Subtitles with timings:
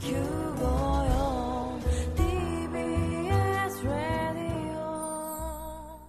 [0.00, 0.16] TBS
[3.84, 6.00] ラディオ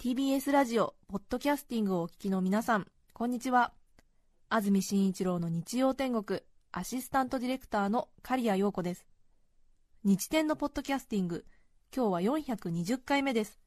[0.00, 3.72] TBS ラジオポッドキャスティングをお聞きの皆さんこんにちは。
[4.48, 6.40] 安住紳一郎の日曜天国
[6.72, 9.06] アシスタントディレクターの刈谷陽子です。
[10.02, 11.44] 日天のポッドキャスティング
[11.94, 13.60] 今日は420回目です。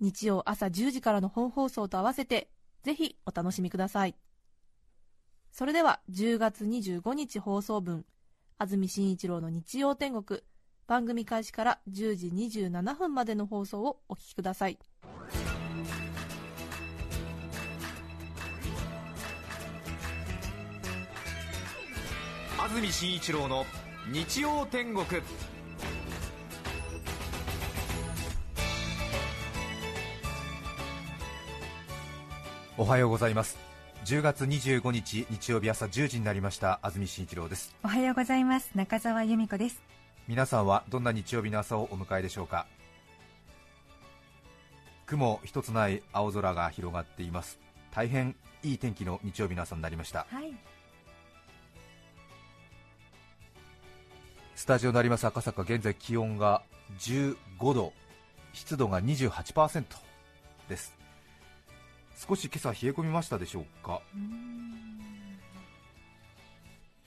[0.00, 2.48] 日曜朝10時からの本放送と合わせて
[2.82, 4.16] ぜひお楽しみください。
[5.52, 8.06] それでは10月25日放送分
[8.56, 10.40] 安住紳一郎の日曜天国。
[10.86, 14.78] 番組開始から10時27分までの放送をお聞きください。
[22.58, 23.66] 安住紳一郎の
[24.12, 25.04] 日曜天国。
[32.76, 33.73] おはようございます。
[34.04, 36.78] 10月25日日曜日朝10時になりました。
[36.82, 37.74] 安住紳一郎です。
[37.82, 38.70] おはようございます。
[38.74, 39.82] 中澤由美子です。
[40.28, 42.66] 皆さんはどんな日曜日の朝をお迎えでしょうか？
[45.06, 47.58] 雲一つない青空が広がっています。
[47.92, 50.26] 大変いい天気の日曜日の朝になりました。
[50.28, 50.54] はい。
[54.54, 55.62] スタジオのあります赤坂。
[55.62, 56.62] 現在気温が
[56.98, 57.36] 15
[57.72, 57.94] 度
[58.52, 59.84] 湿度が28%
[60.68, 60.92] です
[62.16, 64.00] 少し今朝冷え込みましたでしょうか？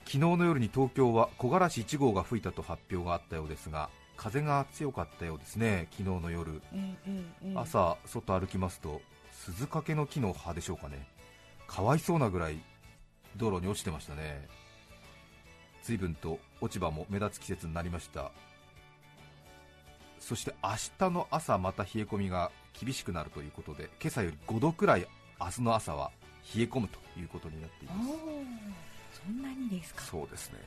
[0.04, 6.62] 昨日の夜に東京は木枯らし1号が吹いたと発表があったようですが風が強かったようですね昨日の夜。
[6.72, 11.06] ええええ朝外歩きますと鈴掛の木の葉でしょうかね。
[11.66, 12.58] かわいそうなぐらい
[13.36, 14.48] 道路に落ちてましたね。
[15.82, 18.30] 随分と落ち葉も目立つ季節になりました。
[20.18, 22.50] そして明日の朝また冷え込みが
[22.80, 25.06] 厳しくなるということで今朝より5度くらい
[25.40, 26.10] 明日の朝は
[26.54, 28.10] 冷え込むということになっていおます。
[28.10, 28.12] ー
[29.26, 30.02] そんなにですか？
[30.02, 30.58] そうですね。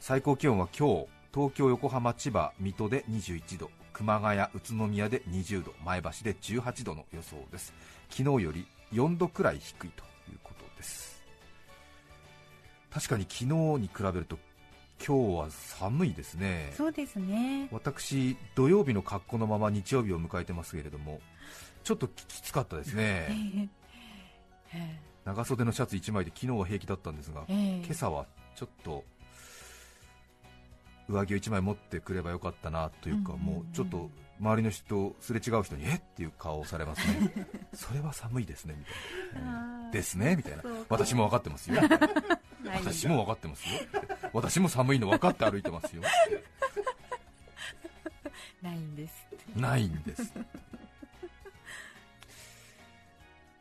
[0.00, 7.72] 最高気温は今日東京、横浜、千葉、水戸で21度熊谷、宇都宮で20度前橋で18度の予想です。
[8.10, 11.22] 昨日より4度くらい低いということです。
[12.90, 14.38] 確かに昨日に比べると
[15.06, 16.72] 今日は寒いですね。
[16.76, 17.68] そうですね。
[17.72, 21.20] 私土曜日の格好のまま日曜日を迎えてますけれども
[21.84, 23.68] ちょっときつかったですえね。
[24.74, 27.56] え え長袖のシャツ1枚で昨日は平気だったんですがええ。
[27.56, 29.04] え今朝はちょっと
[31.08, 33.54] 上着を1枚持ってくればよかったなというか、うんうんうん。
[33.56, 34.10] もうちょっと
[34.40, 36.00] 周りの人、すれ違う人にえっ？
[36.16, 37.32] ていう顔をされますね、
[37.74, 38.84] それは寒いですねみ
[39.34, 40.62] たいな、ですねみたいな。
[40.88, 41.80] 私も分かってますよ、
[42.64, 43.80] 私も分かってますよ、
[44.32, 46.02] 私も寒いの分かって歩いてますよ、
[48.62, 49.14] ないんです
[49.56, 50.32] ないんです。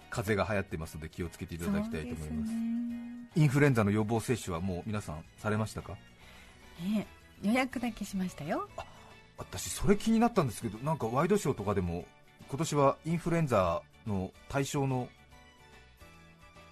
[0.10, 2.52] 風邪が流行ってますので気をつけていただきたいと思います。
[2.54, 2.58] ね。
[3.36, 5.96] インフルエンザの予防接種はもう皆さんされましたか？
[6.82, 7.06] ね
[7.44, 8.68] 予約だけしましたよ。
[9.38, 12.06] 私それ気になったんですけどなんかワイドショーとかでも
[12.50, 15.08] 今年はインフルエンザの対象の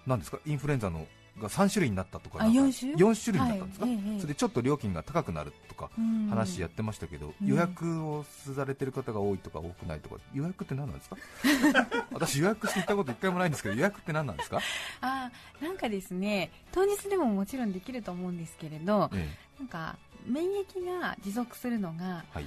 [0.06, 0.40] なんですか？
[0.44, 1.06] インフルエンザの
[1.40, 4.20] が3種類になったとかあなんか4種4種類になったんですか、はいええええ。
[4.20, 6.28] それでちょっと料金が高くなるとかうん。
[6.28, 7.46] 話やってましたけど、うん。
[7.46, 8.24] 予約を
[8.54, 11.16] されてる方が多いとか多くないとか予約って何なんですか？
[12.12, 14.60] 私予約して行ったこと一回もないんですけど予約って何なんですか、
[15.02, 22.46] あーなんかですね当日でももちろんできると思うんですけれどえなんか免疫が持続するのがえはい、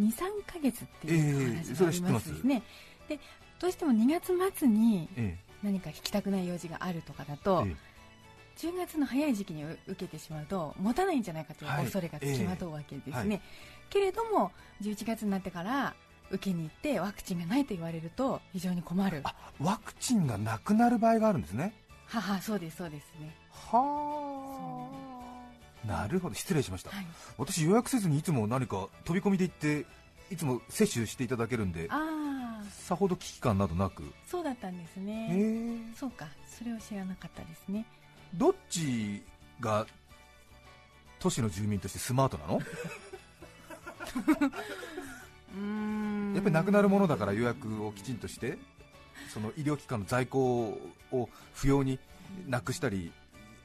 [0.00, 0.14] 23
[0.46, 2.46] ヶ月っていうええ話がありますますです？
[2.46, 2.62] ね、
[3.08, 3.20] で
[3.60, 7.74] どうしても2月末にえ何か引きたくない用事があるとかだえと、え
[8.58, 13.28] 10月の早い時期に受けてしまうと持たないんじゃないかというはい恐れがつきまとうわけですね、ええ。
[13.28, 13.40] はい
[13.92, 15.94] けれども11月になってから
[16.30, 19.20] 受けに行ってワクチンがないと言われると非常に困る。
[19.24, 21.74] あワクチンがなくなる場合があるんですね。
[22.06, 23.36] ははそうですそうですね。
[23.50, 24.88] は
[25.84, 25.86] あ。
[25.86, 26.34] なるほど。
[26.34, 27.06] 失礼しました、はい。
[27.36, 29.84] 私予約せずにいつも何か飛び込みで行って
[30.30, 31.88] いつも接種していただけるんで
[32.92, 34.04] さほど危機感などなく。
[34.26, 35.28] そうだったんですへね
[35.92, 35.96] え。
[35.96, 37.86] そうかそれを知らなかったですね。
[38.34, 39.22] どっち
[39.60, 39.86] が
[41.18, 42.60] 都市の住民としてスマートなの？
[46.34, 48.56] やっぱりなくなるものだから予約をきちんとして
[49.32, 50.78] その医療機関の在庫
[51.12, 51.98] を不要に
[52.46, 53.12] なくしたり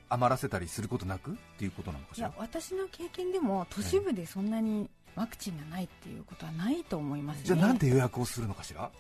[0.10, 1.32] 余らせたりすることなく？
[1.32, 2.28] っていうことなのかしら？
[2.28, 7.44] いや私の経験でも都市部でそんなにワクチンがないっていうことはないと思いますね。
[7.46, 8.92] じゃあなんで予約をするのかしら、で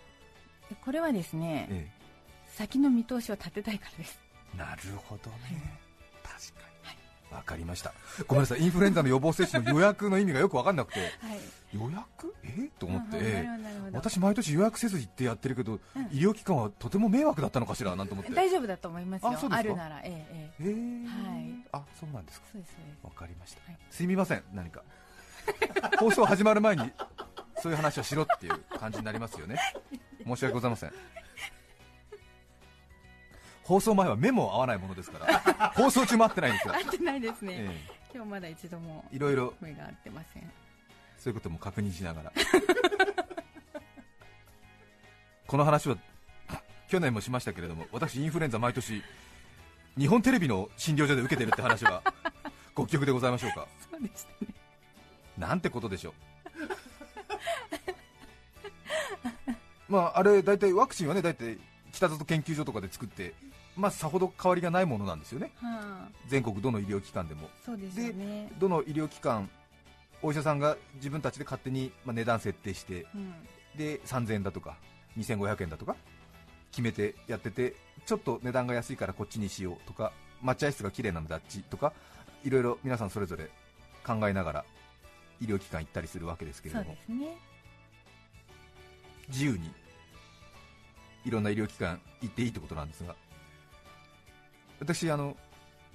[0.76, 1.88] これはですね、え
[2.56, 4.20] 先の見通しを立てたいからです。
[4.56, 5.80] え、なるほどね、
[6.24, 6.68] 確か
[7.32, 7.94] に、わかりました。
[8.28, 8.62] ごめんなさい。
[8.62, 11.00] インフルエンザの予防接種の予約の意味がよく分かんなくて。
[11.00, 11.10] はい。
[11.74, 12.34] 予約？
[12.44, 12.70] え？
[12.80, 13.48] と思って、
[13.92, 15.80] 私毎年予約せず行ってやってるけど、うん。
[16.12, 18.34] 医療機関はとても迷惑だったのかしらなんて思って。
[18.34, 19.30] 大丈夫だと思いますよ。
[19.30, 19.68] あそうですか。
[19.70, 20.66] るならえええ。
[20.66, 21.68] はい。
[21.74, 22.48] あそうなんですか。
[22.52, 23.06] そうですそうです。
[23.06, 23.80] わかりました、はい。
[23.92, 24.82] すみません何か。
[26.00, 26.92] 放送始まる前に
[27.62, 29.58] そういう話をしろっていう感じになりますよね
[30.28, 30.94] 申し訳ございません。
[33.64, 35.72] 放送前は目も合わないものですから。
[35.76, 37.82] 放送中も合ってないんですが、合ってないですね、え
[38.14, 40.44] 今日まだ一度もえいろいろ声が合ってません。
[41.18, 42.32] そういうことも確認しながら。
[45.48, 45.98] この話は
[46.90, 49.02] 去年もしましたけれども私インフルエンザ毎年
[49.98, 52.02] 日本テレビの診療所で受けてるって話は
[52.76, 53.68] ご記憶でございましょうか？
[53.90, 54.54] そうでしたね。
[55.38, 56.14] なんてことでしょう
[59.90, 61.58] まああれ大体ワクチンはね大体
[61.92, 63.34] 北里研究所とかで作って
[63.76, 65.52] まあさほど変わりがないものなんですよね。
[65.62, 67.50] はあ全国どの医療機関でも。
[67.66, 68.52] そうですよね。
[68.60, 69.50] どの医療機関
[70.22, 73.34] お医者さんが自分たちで勝手にまあ値段設定してうん。
[73.78, 74.78] で3000円だとか
[75.18, 75.96] 2500円だとか
[76.72, 77.76] 決めてやってて
[78.06, 80.12] ちょっと値段が安いからこっちにしようとか
[80.42, 81.94] 待合室が綺麗なのであっちとか
[82.44, 83.50] いろいろ皆さんそれぞれ
[84.06, 84.66] 考えながら
[85.42, 87.38] 医療機関行ったりするわけですけれそうどもですね
[89.30, 89.72] 自由に
[91.26, 93.16] いろんな医療機関行っていいってことなんですが
[94.80, 95.36] 私あの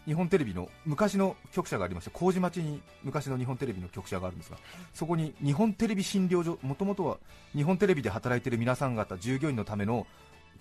[0.05, 4.58] 日本テレビの昔の局舎がありまして麹町に昔の日本テレビの局舎があるんですが
[4.93, 7.19] そこに日本テレビ診療所もともとは
[7.55, 10.06] 日本テレビで働いている皆さん方従業員のための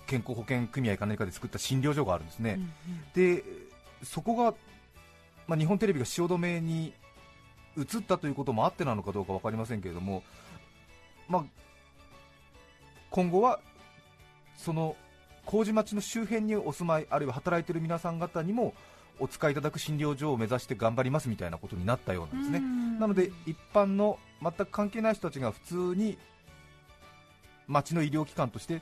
[0.06, 3.36] 健康保険組合か何かで作った診療所があるんですね、うんうん。
[3.38, 3.44] で
[4.04, 4.54] そこが、
[5.48, 6.94] まあ、日本テレビが汐留に
[7.78, 10.24] 移ったということもあってなのかどうか分かりませんけれども、
[11.28, 11.44] まあ、
[13.12, 13.60] 今後は
[14.58, 14.96] その
[15.46, 18.74] 麹町の周辺にお住まいあるいは働いている皆さん方にも
[19.20, 23.00] お使いいただく診療所を目指して頑張りますみたいなことになったようなんですね、うん。
[23.00, 26.18] なので一般の全く関係ない人たちが普通に
[27.68, 28.82] 町の医療機関として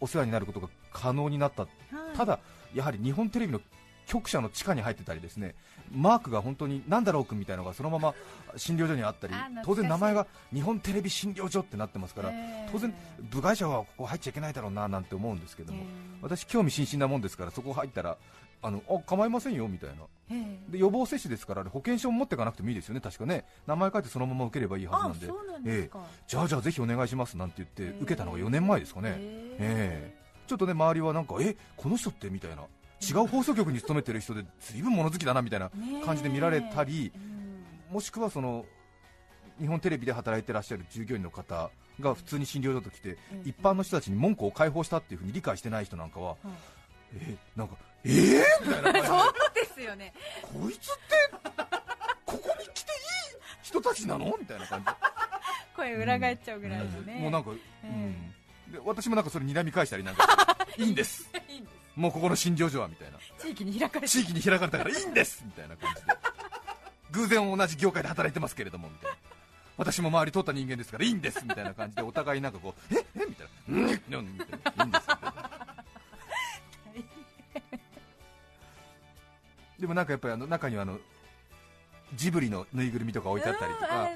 [0.00, 1.62] お世話になることが可能になった。
[1.62, 2.16] はい。
[2.16, 2.38] ただ、
[2.74, 3.60] やはり日本テレビの
[4.06, 5.54] 局舎の地下に入ってたり、ですね
[5.92, 8.14] マークが本当になんだろうくんみたいなのがそのまま
[8.56, 9.34] 診療所にあったり
[9.64, 12.72] 当然、名前が日本テレビ診療所ってなってますから、えー。
[12.72, 12.94] 当然、
[13.30, 15.86] 部外者はここ入っちゃいけないだろうななんて思うんですけども、えー。
[16.22, 18.16] 私、興味津々なもんですから、そこ入ったら、
[18.62, 19.96] あのあ構いませんよみたいな。
[20.30, 29.14] えーで予防接種ですから、保険証も持っていかなくてもいいですよね、確かね、名前書いてそのまま受ければいいはずなんで、なんですか、じゃあじゃあぜひお願いしますなんて言ってえー受けたのが4年前ですかね。
[29.18, 30.24] えええ。
[30.46, 32.62] ちょっとね周りはなんかえこの人ってみたいな
[33.00, 35.70] 違う放送局に勤めてる人で随分物好きだなみたいな
[36.04, 37.94] 感じで見られたりうん。
[37.94, 38.64] もしくはその
[39.60, 41.70] 日本テレビで働いてらっしゃる従業員の方
[42.00, 46.36] が普通に診療所と来てえ一般の人たちに門戸を開放したっていうふうに理解してない人なんかはは
[47.14, 49.06] いえなんかえー、みたいな感じで。
[49.06, 50.12] そうですよね。
[50.42, 51.16] こいつって
[52.26, 52.96] ここに来ていい
[53.62, 54.34] 人たちなの？
[54.38, 54.86] みたいな感じ。
[54.86, 54.92] で
[55.76, 57.50] 声裏返っちゃうぐらいのね、もうなんか、
[57.84, 57.88] え
[58.68, 58.72] うん。
[58.72, 60.24] で私もなんかそれ睨み返したりなんか
[60.76, 61.28] いいんです
[61.96, 63.18] もうここの診療所はみたいな。
[63.18, 65.42] す地域に開かれて地域に開かれたからいいんです。
[65.44, 66.12] みたいな感じで。
[67.12, 69.16] 偶然同じ業界で働いてますけれどもみたいな。
[69.76, 71.44] 私も周り通った人間ですからいいんです。
[71.44, 73.76] みたいな感じでお互いなんかこうええみたいな。
[73.76, 75.54] うんうんみたいないいんですみたいな
[79.78, 80.98] でもなんかやっぱりあの中にはあの
[82.14, 84.08] ジブリのぬいぐるみとか置いてあったりとか、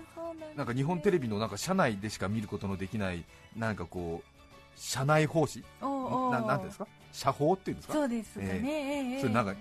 [0.57, 3.25] なんか日本テレビのなんか社内でしか見ることのできない
[3.57, 6.87] なんかこう社内奉仕おなんですか
[7.19, 7.95] 社法っていうんですか？
[7.95, 9.21] そうですかね、ええ。
[9.21, 9.55] それなんか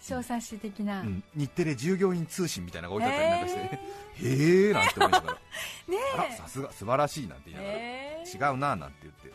[0.00, 3.80] 小冊子的な、うん、日テレ従業員通信みたいなのが置いてあったりなんかして、
[4.22, 4.28] え
[4.66, 5.34] へえなんて思いながら、
[5.88, 9.32] ねあらさすが素晴らしいなんて言いながら、え違うななんて言って、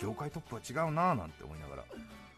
[0.00, 1.84] 業界トップは違うななんて思いながら、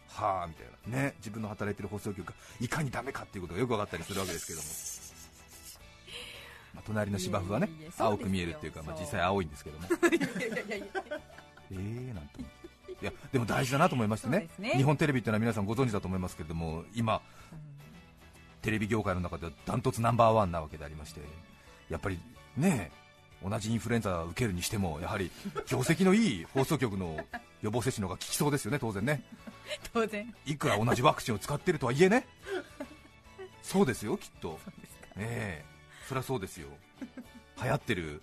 [0.09, 4.67] はあみたいな、ね、自分の働いてる放送局がいかにダメかっていうことがよく分かったりするわけですけども、
[6.75, 9.87] まあ、隣の芝生はね青く見えるっていうか、まあ、実際青いんですけども、
[11.71, 12.58] えーなんて思って。
[13.01, 14.49] いやでも大事だなと思いましてね。
[14.59, 14.71] ね。
[14.71, 17.21] 日本テレビっていうのは皆さんご存知だと思いますけれども今、
[18.63, 21.21] テレビ業界の中ではダントツナンバーワンなわけでありまして
[21.89, 22.19] やっぱり
[22.57, 22.91] ね
[23.43, 25.31] 同じインフルエンザを受けるにしてもやはり
[25.69, 27.17] 業績のいい放送局の
[27.63, 29.23] 予防接種の方が効きそうですよね当然ね。
[29.93, 30.35] 当然。
[30.45, 32.27] いくら同じワクチンを使ってるとはいえね。
[33.63, 34.59] そうですよきっと。
[35.17, 35.65] ねえ。
[36.09, 36.69] そりゃそうですよ。
[37.63, 38.23] 流行ってる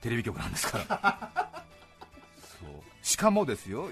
[0.00, 1.47] テレビ局なんですから
[3.02, 3.88] しかもですよ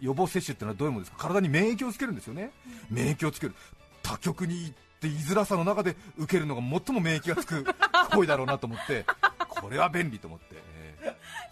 [0.00, 1.28] 予防接種ってのはどういうものですか？
[1.28, 2.50] 体に免疫をつけるんですよね。
[2.90, 3.54] 免疫をつける。
[4.02, 7.64] 他局に行って居づらさの中で受けるのが最も免疫がつく
[8.14, 9.04] 行為だろうなと思って
[9.48, 10.94] これは便利と思って、え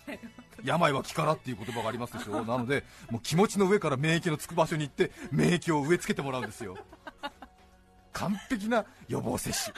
[0.08, 0.20] え
[0.64, 6.76] 病は気からっていう言葉がありますでしょなのでもう気持ちの上から免疫のつく場所に行って免疫を植え付けてもらうんですよ。
[8.12, 9.74] 完璧な予防接種。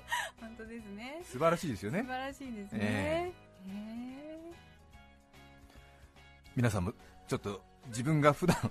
[0.40, 1.20] 本当ですね。
[1.24, 2.00] 素晴らしいですよね。
[2.00, 3.41] 素晴らしいですね、ええ
[6.56, 6.92] 皆さんも
[7.28, 8.56] ちょっと自分が普段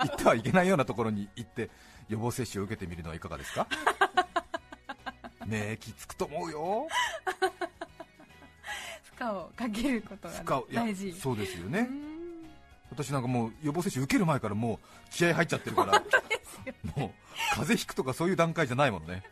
[0.00, 1.70] 行ってはいけないようなところに行って
[2.08, 3.66] 予防接種を受けてみるのはいかがですか？
[5.46, 6.88] 免疫つくと思うよ。
[9.16, 11.12] 負荷をかけることが大事。
[11.12, 11.80] そうですよね。
[11.80, 12.50] うん。
[12.90, 14.78] 私なんかもう予防接種受ける前からもう
[15.10, 16.02] 気合入っちゃってるからもう
[17.50, 19.22] 風邪ひくとかそういう段階じゃないものね。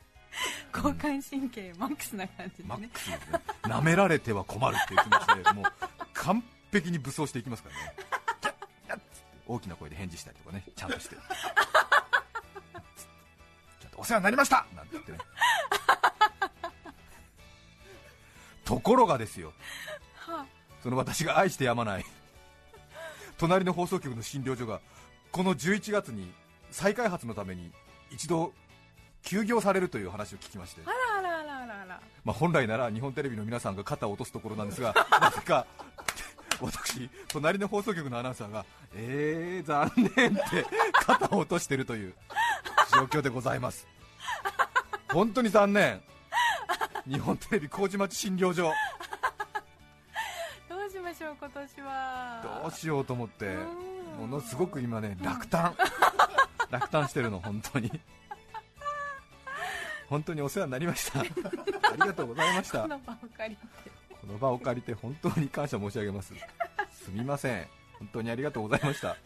[0.75, 3.41] 交感神経マックスな感じでマッねクスですね。
[3.63, 5.65] 舐められては困るっていう気持ちでもう
[6.13, 6.43] 完
[6.75, 7.81] 璧に武装していきますからね。
[8.41, 8.55] キャッ
[8.87, 9.01] キャッ
[9.47, 10.65] 大きな声で返事したりとかね。
[10.75, 11.17] ちゃんとして。
[11.17, 14.67] ちゃんとお世話になりました。
[14.75, 15.19] なんて言ってね。
[18.65, 19.53] ところがですよ。
[20.17, 20.47] は
[20.83, 22.05] その私が愛してやまない。
[23.39, 24.81] 隣の放送局の診療所が
[25.33, 26.33] この11月に
[26.71, 27.73] 再開発のために
[28.11, 28.53] 一度
[29.23, 30.83] 休業されるという話を聞きまして。
[30.85, 32.01] あらあらあらあらあら。
[32.25, 35.67] まあ、本来なら日本テレビの皆さんが肩を落とすところなんですが、 なぜか
[36.61, 42.15] 私、隣の放送局のアナウンサーが、えー、残念って肩を落としているという
[42.93, 43.87] 状況でございます。
[45.13, 46.01] 本当に残念、
[47.09, 48.73] 日本テレビ麹町診療所、
[50.69, 52.61] どうしましょう今年は。
[52.63, 54.29] どうしようと思って、うん。
[54.31, 55.75] ものすごく今ね、落胆、
[56.71, 57.91] 落胆してるの、本当に。
[60.09, 61.21] 本当にお世話になりました。
[61.25, 62.87] ありがとうございました
[64.25, 64.33] こ。
[64.33, 66.35] の場を借りて本当に感謝申し上げます。
[66.93, 67.67] すみません。
[67.99, 69.17] 本当にありがとうございました。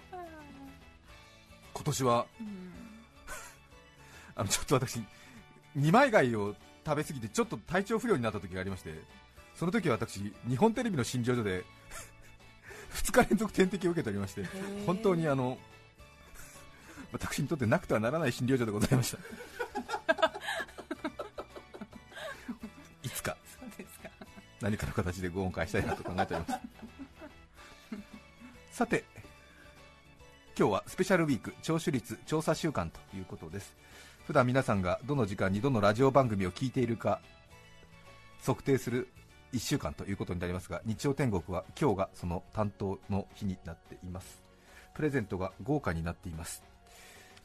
[1.75, 2.79] 今年はうん。
[4.39, 5.03] あのちょっと私
[5.75, 6.55] 二枚貝を
[6.87, 8.95] 食べ過ぎてちょっと体調不良になった時がありまして
[9.55, 11.65] その時は私日本テレビの診療所で
[12.95, 14.45] 2日連続点滴を受けておりまして
[14.87, 15.59] 本当にあの
[17.13, 19.19] 私にとってなくてはならない診療所でございました
[24.61, 26.61] 何かの形でご恩返したいなと考えております。
[28.77, 29.05] さて
[30.59, 33.77] 今日はスペシャルウィーク聴取率調査週間ということです。
[34.27, 37.21] 普段皆さんがどの時間にどのラジオ番組を聞いているか
[38.45, 39.09] 測定する
[39.53, 44.43] 1週間ということになりますが日曜天国は今日がその担当の日になっています。
[44.95, 46.65] プレゼントが豪華になっています。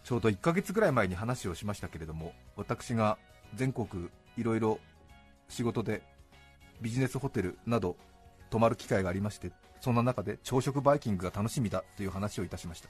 [0.03, 3.17] ちょうど1ヶ月ぐらい前に話をしましたけれども私が
[3.55, 4.79] 全国いろいろ
[5.47, 6.01] 仕事で
[6.83, 7.95] ビジネスホテルなど
[8.51, 12.89] 泊まる機会がありましてそんな中で朝食バイキングが楽しみだという話をいたしました。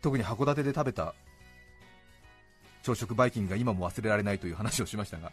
[0.00, 1.14] 特に函館で食べた
[2.82, 5.32] 朝食バイキングが今も忘れられないという話をしましたが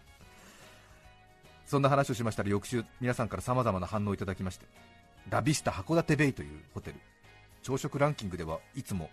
[1.65, 4.65] そんな話をしましたら翌週皆さんから様々な反応をいただきまして
[5.29, 6.97] ラビスタ函館ベイというホテル
[7.61, 9.09] 朝食ランキングではいつも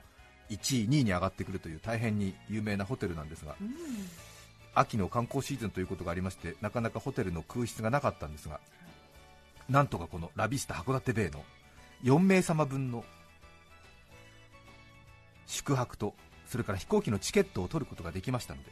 [0.51, 3.69] 1位2位に上がってくるという大変に有名なホテルなんですがうん。
[4.75, 8.61] 秋の観光シーズンということがありましてなかなかホテルの空室がなかったんですが
[9.69, 11.45] なんとかこのラビスタ函館ベイの
[12.05, 13.05] 4名様分の
[15.47, 16.15] 宿泊と
[16.47, 18.71] それから飛行機のチケットを取ることができましたので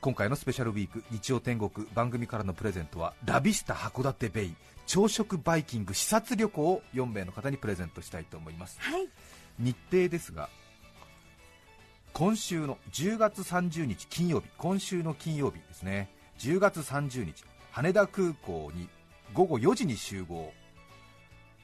[0.00, 4.54] 今回のスペシャルウィーク日曜天国番組からのプレゼントはラビスタ函館ベイ
[4.86, 8.78] 朝食バイキング視察旅行を4名の方にプレゼントしたいと思います。
[8.80, 9.08] はい。
[9.58, 10.48] 日程ですが
[12.18, 16.08] 今週の10月30日金曜日今週の金曜日ですね。
[16.40, 18.88] 10月30日羽田空港に
[19.34, 20.52] 午後4時に集合。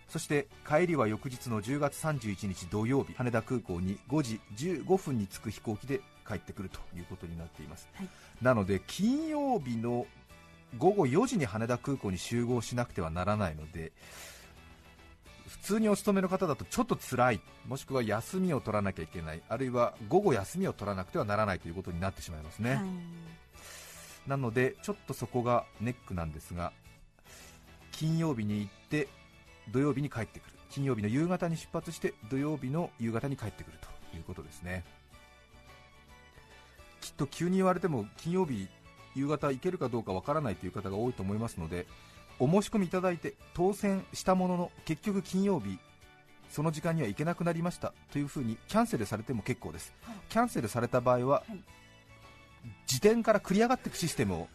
[0.08, 8.08] そして帰りは翌日の10月31日土曜日羽田空港に5時15分に着く飛行機で帰ってくるということになっています、はい。
[8.40, 10.06] なので金曜日の
[10.78, 13.90] 午後4時に羽田空港に集合しなくてはならないので
[14.33, 14.33] 普
[15.64, 22.80] 通にお勤めの方だとちょっと辛いもしくは休みを取らなきゃいけないあるいは午後休みを取らなくてはならないということになってしまいますね、はい。
[24.28, 26.72] なのでちょっとそこがネックなんですが
[27.92, 29.08] 金曜日に行って
[29.72, 30.54] 土曜日に帰ってくる。
[30.70, 33.78] 金曜日の夕方に出発して土曜日の夕方に帰ってくる
[34.10, 34.84] ということですね。
[37.00, 38.66] きっと急に言われても金曜日
[39.14, 41.86] 夕方行けるかどうかわからないという方が多いと思いますので
[42.44, 45.78] お申し込みいただいて当選したものの結局金曜日
[46.50, 50.16] その時間には行けなくなりましたというふうにキャンセルされても結構です、はい。
[50.28, 51.58] キャンセルされた場合は、はい。
[52.86, 54.48] 時点から繰り上がっていくシステムを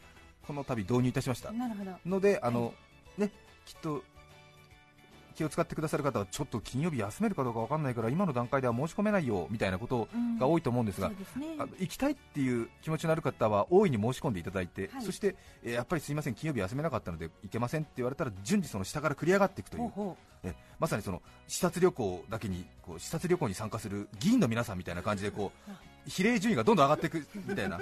[0.48, 1.52] この度導入いたしました。
[2.06, 2.74] のであの、
[3.18, 3.32] ね
[3.66, 4.04] きっと
[5.40, 11.46] 気を使ってくださる方はちょっと金曜日休めるかどうかわかんないから今の段階では申し込めないよみたいなことが多いと思うんですが、そうですね。
[11.80, 15.02] 行きたいっていう気持ちのある方は大いに申し込んでいただいて、はい。
[15.02, 27.80] そして、えーやっぱりすいません金曜日休めなかったので行けませんって言われたら順次その下から繰り上がっていくというほえまさにその視察旅行だけにこう視察旅行に参加する議員の皆さんみたいな感じでこう比例順位がどんどん上がっていくみたいな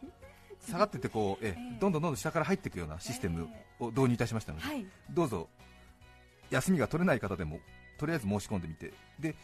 [0.68, 4.84] 下がってってこうえええどんどんどんどん下から入っていくようなシステムを導入いたしましたので、はい。
[5.10, 5.48] どうぞ
[6.50, 7.60] 休みが取れない方でも
[7.98, 8.92] とりあえず申し込んでみて。
[9.18, 9.34] で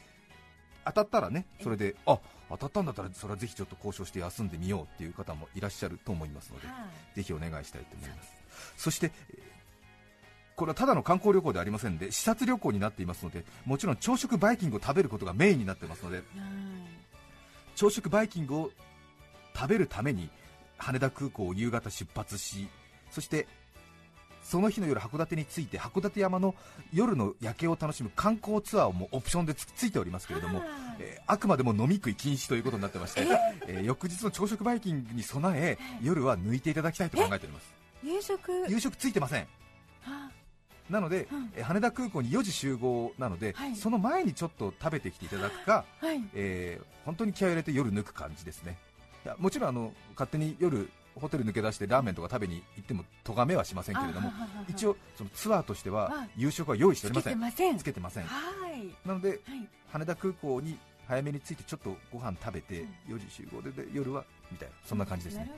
[0.85, 7.17] 当たったらねそれであ当たったんだったらそれはぜひちょっと交渉して休んでみようっていう方もいらっしゃると思いますのではい。
[7.17, 8.33] ぜひお願いしたいと思います。
[8.77, 9.57] そしてえー
[10.57, 16.25] これはただの観光旅行ではありませんで視察旅行になっていますのでもちろん朝食バイキングを食べることがメインになってますのではい。
[17.75, 18.71] 朝食バイキングを
[19.55, 20.31] 食べるために
[20.79, 22.69] 羽田空港を夕方出発し
[23.11, 23.47] そして
[24.49, 26.55] その日の夜函館に着いて函館山の
[26.95, 30.69] 夜の夜景を楽しむ観光ツアーもオプションでつついておりますけれども、はい
[31.01, 33.27] えーあくまでも飲み食い禁止ということになってまして、
[33.67, 33.81] え？
[33.81, 37.75] ー翌日の朝食バイキングに備え夜は抜いていただきたいと考えております。
[38.05, 38.53] 夕食？
[38.69, 39.49] 夕食ついてません。
[40.07, 40.31] あ。
[40.89, 41.51] なので、うん。
[41.57, 43.75] えー羽田空港に4時集合なので、はい。
[43.75, 46.23] その前にちょっと食べてきていただくか、はい。
[46.35, 48.79] えー本当に気合を入れて夜抜く感じですね。
[49.25, 50.89] いやもちろんあの勝手に夜
[51.19, 54.31] ホテル抜け出してラーメンとか食べに行っても咎めはしませんけれども
[54.69, 56.31] 一応そのツアーとしてははい。
[56.37, 57.33] 夕食は用意しておりません。
[57.33, 57.79] てません。
[57.79, 58.25] つけてません。
[58.25, 59.09] はい。
[59.09, 59.41] なのではい。
[59.93, 65.51] 羽田空港に早めに着いてちょっとご飯食べて4時集合でで夜はみたいなそんな感じですね。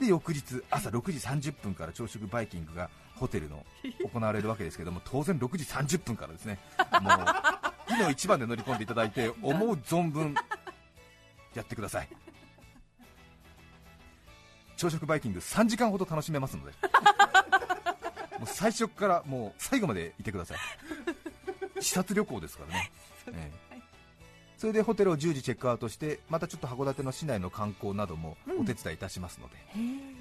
[0.00, 3.64] で翌日朝6時30分から朝食バイキングがホテルの
[4.12, 6.58] 行われるわけですけども当然6時30分からですね。
[7.00, 7.12] もう
[7.88, 10.34] 火の一番で乗り込んでいただいて 思う存分
[11.54, 12.08] やってください
[14.76, 16.72] 朝食バイキング3時間ほど楽しめますので
[18.38, 20.58] もう最初からもう最後までいてください。
[21.80, 22.90] 視察旅行ですからね、
[23.28, 23.80] ええ。
[24.58, 29.60] それでホテルを10時チェックアウトしてまたちょっと函館の市内の観光などもお手伝いいたしますので、へ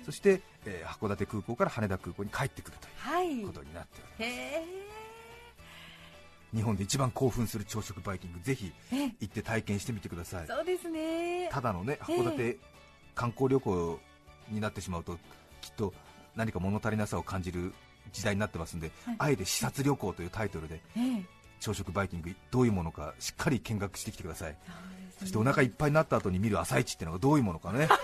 [0.01, 0.05] え。
[0.05, 3.31] そして、えー函館空港から羽田空港に帰ってくるとはい。
[3.31, 4.35] いうことになっておりま
[6.51, 6.55] す。
[6.55, 9.07] 日本で一番興奮する朝食バイキングぜひえ。
[9.19, 10.47] 行って体験してみてください。
[10.47, 11.49] そうですね。
[11.51, 12.17] ただのねええ。
[12.21, 12.57] 函館
[13.13, 13.99] 観光旅行
[14.49, 15.17] になってしまうと
[15.61, 15.93] きっと
[16.35, 17.73] 何か物足りなさを感じる
[18.11, 19.15] 時代になってますんで、はい。
[19.19, 21.25] あえて視察旅行というタイトルでええ。
[21.59, 24.51] 朝食バイキングどういうものかしっかり見学してきてください。
[24.51, 24.57] ね。
[25.19, 27.87] そしてお腹いっぱいになった後に見る朝市っていうのがどういうものかね、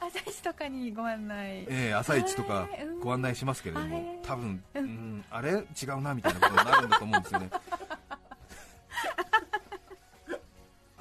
[0.00, 1.64] 朝日とかにご案内。
[1.68, 2.68] ええ朝市とか
[3.02, 4.18] ご案内しますけれどもはい。
[4.22, 4.86] 多分、ううん
[5.18, 5.50] ん、あれ？
[5.52, 7.50] 違うなみたいなことになるんだと思うんですよね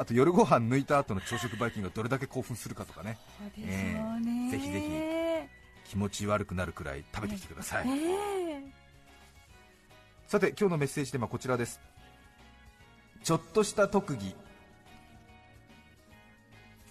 [0.03, 3.17] あと夜ご飯抜いた後の朝食バイキングがどれだけ興奮するかとかね。
[3.57, 3.97] え
[4.49, 8.63] えぜひぜひ気持ち悪くなるくらい食べてきてください、ええ。
[10.27, 11.79] さて今日のメッセージテーマはこちらです。
[13.23, 14.35] ちょっとした特技。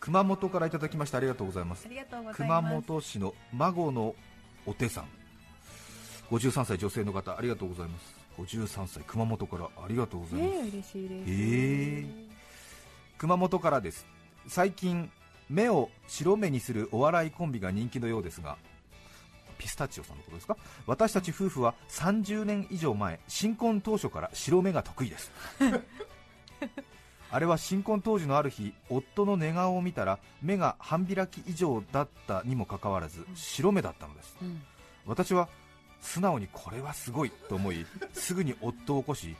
[0.01, 1.87] 熊本からいただきましてありがとうございます。
[2.33, 4.15] 熊本市の孫の
[4.65, 5.05] お手さん。
[6.31, 8.15] 53歳女性の方ありがとうございます。
[8.39, 11.31] 53歳熊本からありがとうございます、ねえ嬉しいです。
[11.31, 12.33] え
[13.23, 14.05] 熊本からです。
[14.49, 15.09] 最近
[15.49, 18.57] 目を白目にするお笑いコンビが人気のようですが
[19.59, 20.57] ピスタチオさんのことですか？
[20.89, 25.31] 私たち夫婦は30年以上前新婚当初から白目が得意です。
[27.31, 34.37] あれは新婚当時のある日夫の寝顔を見たら目が半開き以上だったにもかかわらず白目だったのです。
[34.43, 34.61] うん。
[35.07, 35.49] 私は
[36.01, 39.37] 素直にこれはすごいと思いすぐに夫を起こし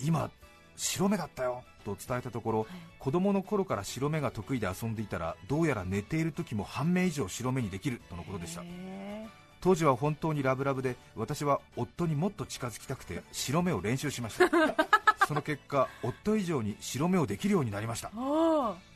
[0.00, 0.30] 今
[0.80, 2.66] 白目だったよと伝えたところ
[2.98, 8.62] 子供の頃から白目が得意で遊んでいたらどうやら寝ている時も半目以上白目にできるとのことでした。
[8.64, 9.28] へ
[9.60, 14.48] 当時は本当にラブラブで私は夫にもっと近づきたくて白目を練習しました。
[15.28, 18.10] その結果夫以上に白目をできるようになりました。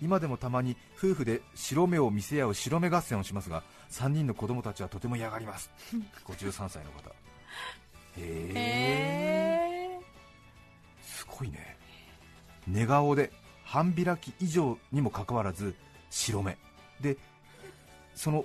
[0.00, 5.70] 今でもたまに夫婦で白目を見せ合う白目合戦をしますが3人の子供たちはとても嫌がります。
[6.24, 7.10] 53歳の方。
[7.10, 10.00] へえへ
[11.02, 11.73] すごいね
[12.66, 13.32] 寝顔で
[13.64, 15.74] 半開き以上にもかかわらず
[16.10, 16.56] 白目。
[17.00, 17.16] で
[18.14, 18.44] その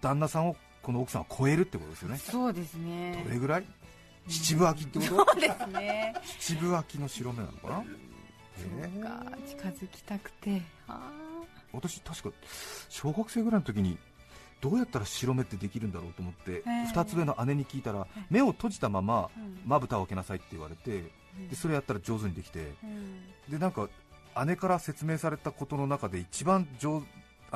[0.00, 2.16] 旦那さんをこの奥さんは超えるってことですよね。
[2.16, 3.22] えそうですね。
[3.24, 3.64] どれぐらい？
[4.28, 5.32] 七分秋ってこと？
[5.32, 6.14] そうですね。
[6.38, 7.84] 七分秋の白目なのかな？
[8.56, 9.22] そうか。
[9.46, 10.62] 近づきたくて。
[10.88, 11.10] あ
[11.72, 12.36] 私確か
[12.88, 13.98] 小学生ぐらいの時に
[14.60, 19.28] どうやったら白目ってできるんだろうと思って、え2つ上の姉に聞いたら目を閉じたまま
[19.66, 21.10] まぶたを開けなさいって言われて
[21.50, 22.72] でそれやったら上手にできて。
[22.82, 23.22] うん。
[23.48, 23.88] でなんか
[24.46, 27.02] 姉から説明されたことの中で一番上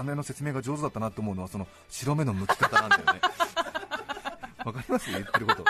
[0.05, 3.21] 姉の説明が上手だったなと思うのはその白目の向き方なんだよね。
[4.64, 5.11] わかります？
[5.11, 5.62] 言ってること。
[5.62, 5.64] い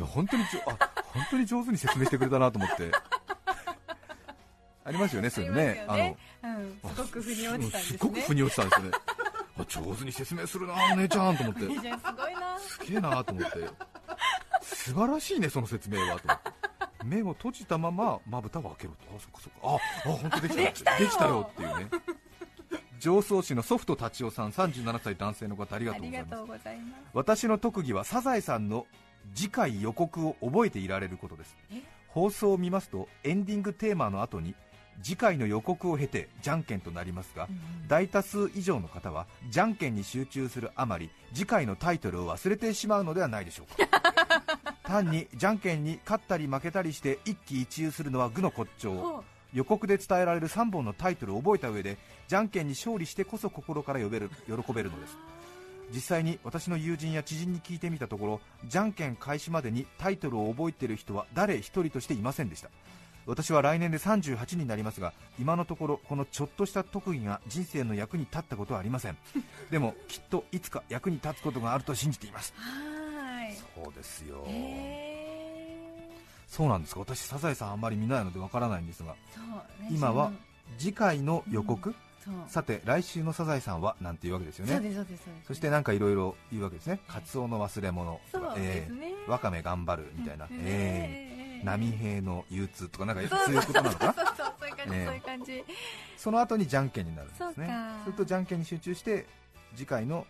[0.00, 0.78] や本当にじょあ
[1.12, 2.90] 本当に上手に説明してくれたなと思って。
[4.84, 5.84] ありますよねそういうのね。
[5.88, 6.16] ありますよね。
[6.42, 7.98] うんすごく腑に落ちたんですね。
[7.98, 8.92] すごく腑に落ちたんですよね。
[9.58, 11.60] あ上手に説明するなお姉ちゃんと思って。
[11.66, 12.58] な。
[12.58, 13.58] すげえなと思って
[14.90, 16.28] 素晴らしいねその説明はと。
[17.06, 19.06] 目を閉じたまままぶたを開けろと。
[19.16, 19.58] あそっかそっか。
[19.62, 19.74] あ
[20.10, 20.62] あ本当できた。
[20.62, 20.98] できたよ。
[20.98, 21.90] できたよっていうね。
[22.98, 27.02] 上総市のソフト達夫さん37歳男性の方ありがあとうございます。
[27.14, 28.86] 私の特技はサザエさんの
[29.34, 31.56] 次回予告を覚えていられることです。
[31.70, 31.82] え？
[32.08, 34.54] 放送を見ますとエンディングテーマの後に
[35.02, 37.48] 次回の予告を経てじゃんけんとなりますが、
[37.88, 44.58] 大多数以上の方はじゃんけんに集中するあまり次回のタイトルを忘れてしまうのではないでしょうか
[44.90, 48.92] 単にじゃんけんに勝ったり負けたりして一喜一憂するのは愚の骨頂。
[48.92, 51.98] ほ予告で伝えられる3本のタイトルを覚えた上で
[52.28, 55.16] じゃんけんに勝利してこそ心から呼べる喜べるのです。
[55.92, 62.68] 実際に私の友人や知人に聞いてみたところじゃんけん開始までにタイトルを覚えている人は誰一人としていませんでした。
[63.26, 69.16] 私は来年で38になりますが今のところこのちょっとした特技が人生の役に立ったことはありません。
[69.70, 72.54] でもきっといつか役に立つことがあると信じています
[73.74, 74.44] そうですよ。
[74.46, 76.08] へ
[76.46, 77.00] そうなんですか。
[77.00, 79.14] 私サザエさんあんまり見ないのでわからないんですが
[79.90, 80.32] 今は
[80.78, 82.34] 次回の予告、そう。
[82.48, 84.72] さて来週のサザエさんはなんていうわけですよね。
[84.72, 85.46] そうですそうですそうです。
[85.46, 87.00] そしてなんかいろいろ言うわけですね。
[87.06, 88.54] カツオの忘れ物とかね。
[88.58, 90.52] えーわかめ頑張るみたいな、うん。
[90.54, 93.60] えーえー波平の憂鬱とかなんかそういう。
[93.62, 94.14] ことなのかな？
[96.16, 97.52] その後にじゃんけんになるんですね。
[97.54, 98.00] そうか。
[98.04, 99.26] するとじゃんけんに集中して
[99.76, 100.26] 次回の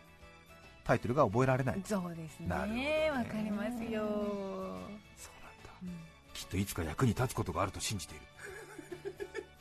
[0.91, 1.81] タイトルが覚えられない。
[1.85, 2.49] そうですね。
[2.49, 3.11] ね。
[3.13, 5.99] わかりますよ、そうなんだ。
[6.35, 8.25] きっといつか役に立つことがあると信じている。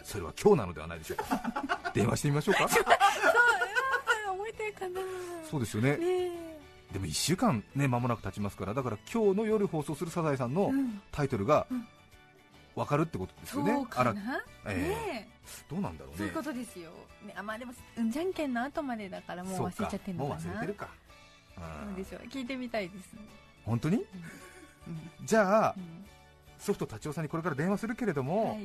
[0.03, 1.91] それは今日なのではないでしょうか。
[1.93, 2.67] 電話してみましょうか。
[2.67, 2.95] そう覚
[4.49, 5.01] えてるかな。
[5.51, 5.97] そうですよね。
[5.97, 6.93] ねえ。
[6.93, 10.99] でも1週間ね間もなく経ちますからだから今日の夜放送するサザエさんのうん。
[11.11, 11.87] タイトルがうん。
[12.75, 15.39] 分かるってことですよね、そうかな、えねえ。
[15.69, 16.17] どうなんだろうね。
[16.17, 16.91] そういうことですよ、
[17.25, 20.41] ね、あまあでもうんじゃんけんの後までだからもう忘れちゃってるのかな。
[20.41, 20.87] もう忘れてるか、
[21.59, 23.15] そうでしょう聞いてみたいです、
[23.63, 23.97] 本当に？
[23.97, 24.05] うん。
[25.25, 26.05] じゃあうん。
[26.57, 28.59] ソフト達夫さんにこれから電話するけれども、はい。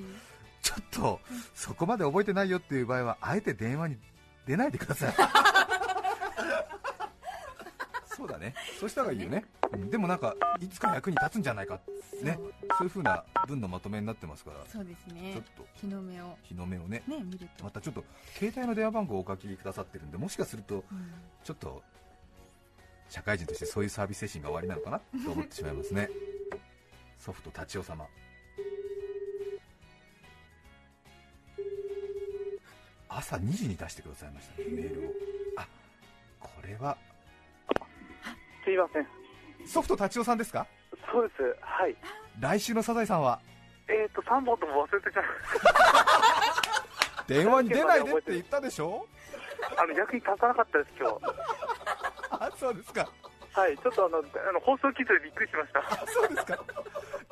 [0.62, 1.20] ちょっと
[1.54, 3.96] そこまで覚えてないよっていう場合はあえて電話に
[4.46, 5.14] 出ないでください。
[8.16, 8.54] そうだね。
[8.80, 9.90] そうした方がいいよね、うん。
[9.90, 11.80] でもなんかいつか役に立つんじゃないか。
[12.22, 12.38] ね。
[12.78, 14.64] そういう風な文のまとめになってますから。
[14.66, 15.66] そうですちょねっと。
[15.74, 16.38] 日の目を。
[16.42, 17.02] 日の目をね。
[17.06, 18.04] ね見ると、またちょっと
[18.34, 21.12] 携帯の電話番号をお書きくださってるんでもしかするとうん。
[21.42, 21.82] ちょっと
[23.08, 26.08] 社会人としてそういうサービス精神が終わりなのかなと思ってしまいますね
[27.18, 28.06] ソフト達夫様
[33.08, 35.12] 朝2時に出してくださいましたねメールを
[35.56, 35.66] あ
[36.40, 36.96] これは
[38.64, 39.06] すいません。
[39.66, 40.66] ソフト達夫さんですか？
[41.12, 41.42] そうです。
[41.60, 41.94] はい。
[42.40, 43.38] 来週のサザエさんは？
[43.88, 45.24] えっ、ー、と、3本とも忘れてちゃう。
[47.28, 49.06] 電話に出ないでって言ったでしょ？
[49.76, 51.16] あの、役に立たなかったです、今日。
[52.54, 53.08] あそうですか。
[53.52, 53.76] はい。
[53.78, 55.80] ちょっとあの、あの放送機でびっくりしました。
[55.80, 56.58] あそうですか。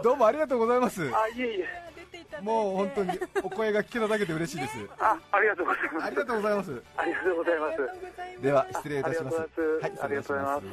[0.03, 1.03] どうもありがとうございます。
[1.15, 1.93] あ、いえいえ。
[2.41, 3.11] もう本当に
[3.43, 4.79] お声が聞けただけで嬉しいです。
[4.99, 6.07] あ、ありがとうございます。
[6.07, 6.83] ありがとうございます。
[6.97, 8.43] ありがとうございます。
[8.43, 9.37] では失礼いたします。
[9.37, 9.49] あはい
[10.03, 10.65] ありがとうございます。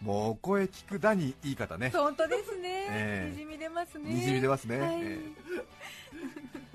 [0.00, 1.90] もうお声聞くだにいい方ね。
[1.94, 3.30] 本当ですね、ええ。
[3.30, 4.14] にじみ出ますね。
[4.14, 5.02] にじみ出ますね、はい。
[5.02, 5.79] ええ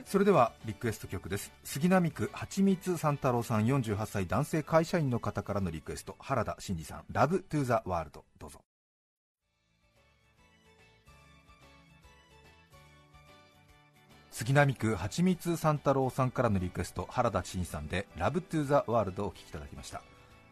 [0.05, 1.51] それではリクエスト曲です。
[1.63, 6.15] 杉並区はちみつ三太郎さん48歳男性会社員の方からのリクエスト。
[6.19, 8.23] 原田真二さん「ラブトゥーザワールド。
[8.37, 8.61] どうぞ。
[14.29, 17.07] 杉並区はちみつ三太郎さんからのリクエスト。
[17.09, 20.03] 原田真二さんで「ラブトゥーザワールドをお聴きいただきました。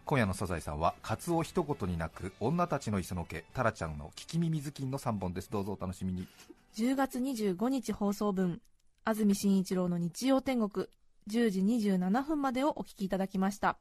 [0.05, 5.51] 今夜のサザエさんはカツオ一言になく女たちの磯野家タラちゃんの聞き耳ずきんの3本です。
[5.51, 6.27] どうぞお楽しみに。
[6.75, 8.59] 10月25日放送分
[9.05, 10.87] 安住紳一郎の日曜天国
[11.29, 13.77] 10時27分までをお聞きいただきました。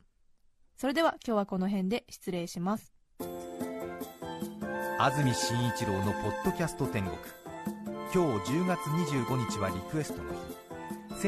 [0.76, 2.92] それでは今日はこの辺で失礼します。
[4.98, 7.16] 安住紳一郎の「ポッドキャスト天国」
[8.12, 10.40] 今日10月25日はリクエストの日。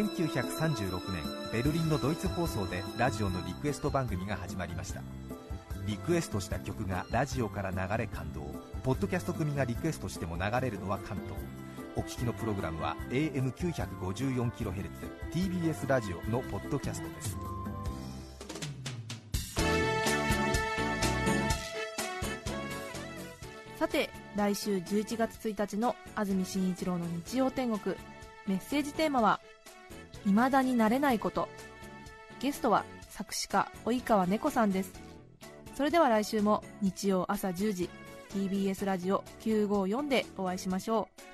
[0.01, 5.03] 1936年ベルリンのドイツ放送でラジオのリクエスト番組が始まりました。
[5.87, 8.41] リクエストした曲がラジオから流れ感動。
[8.83, 11.64] ポッドキャスト組がリクエストしても流れるのは関東
[11.97, 14.91] お聞きのプログラムは AM954kHz
[15.33, 17.39] TBS ラジオのポッドキャストです。
[23.79, 27.95] さて来週11月1日の安住紳一郎の日曜天国。
[28.47, 29.41] メッセージテーマは
[30.27, 31.49] 「未だになれないこと」
[32.41, 34.93] ゲストは作詞家及川猫さんです。
[35.77, 37.89] それでは来週も日曜朝10時
[38.31, 41.34] TBS ラジオ954でお会いしましょう。